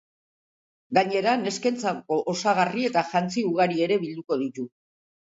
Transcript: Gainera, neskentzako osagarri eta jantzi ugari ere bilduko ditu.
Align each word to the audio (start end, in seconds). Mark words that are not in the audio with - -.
Gainera, 0.97 1.35
neskentzako 1.43 2.19
osagarri 2.35 2.89
eta 2.93 3.07
jantzi 3.13 3.47
ugari 3.55 3.89
ere 3.91 4.03
bilduko 4.09 4.45
ditu. 4.47 4.71